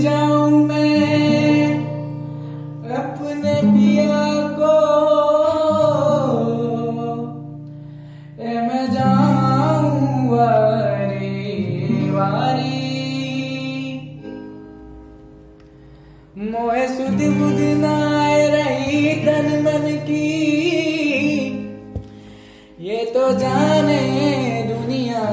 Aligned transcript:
जाऊँ 0.00 0.66
मैं 0.66 1.74
अपने 2.96 3.54
पिया 3.62 4.24
को। 4.58 4.74
ए, 8.42 8.54
मैं 8.60 8.86
जाऊँ 8.92 10.28
वारी। 10.30 12.10
वारी 12.10 12.80
मोहे 16.38 16.86
सुधी 16.88 17.28
बुद्धि 17.28 17.74
नाए 17.74 18.48
रही 18.48 19.14
तन 19.14 19.48
मन 19.64 19.86
की। 20.06 20.30
ये 22.80 23.04
तो 23.04 23.32
जाने 23.32 24.02
दुनिया 24.68 25.24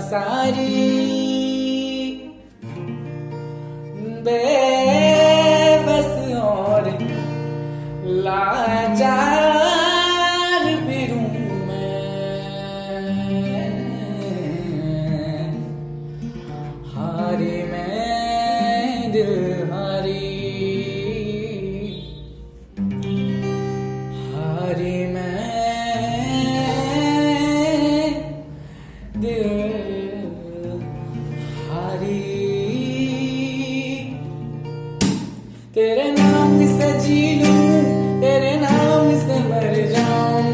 सारी। 0.00 1.01
बेबस 4.26 6.12
और 6.40 6.84
लाचार 8.24 9.06
फिरूं 10.86 11.28
हारी 16.92 17.56
मैं 17.62 19.12
दिल 19.12 19.32
हारी। 19.72 20.28
हारी 24.32 24.98
मैं 25.06 25.42
दिल 29.16 29.48
हारी। 31.70 32.31
तेरे 35.74 36.10
नाम 36.10 36.58
से 36.78 36.88
जी 37.00 37.20
लूँ, 37.34 37.82
तेरे 38.20 38.56
नाम 38.56 39.06
से 39.20 39.38
मर 39.38 39.74
जाऊँ। 39.92 40.52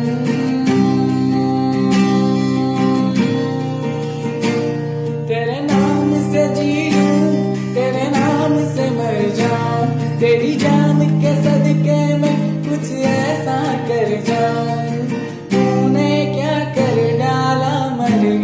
तेरे 5.29 5.61
नाम 5.61 6.13
से 6.33 6.47
जी 6.55 6.91
लूँ, 6.91 7.57
तेरे 7.75 8.09
नाम 8.11 8.57
से 8.75 8.91
मर 8.91 9.35
जाऊँ। 9.35 10.19
तेरी 10.21 10.55
जान 10.55 11.01
के 11.21 11.35
सदके 11.43 12.17
में 12.17 12.63
कुछ 12.63 12.93
ऐसा 12.93 13.61
कर 13.89 14.23
जाऊँ। 14.23 15.07
तूने 15.51 16.27
क्या 16.35 16.59
कर 16.75 17.19
डाला? 17.19 17.75
मर 17.97 18.39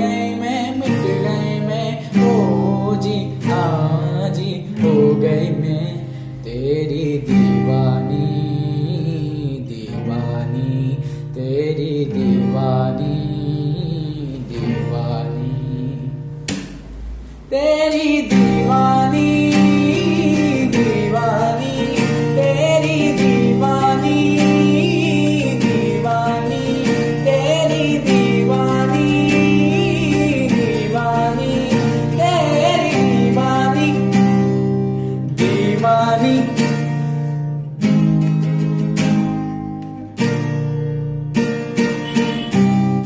जी 3.03 3.19
हाँ 3.47 4.28
हो 4.83 5.14
तेरी 6.45 7.05
दीवानी 7.19 8.27
दीवानी 9.69 10.95
तेरी 11.34 11.95
दीवानी। 12.05 13.14
तेरी 36.34 36.43
दीवानी 36.47 36.53
दीवानी 36.56 36.74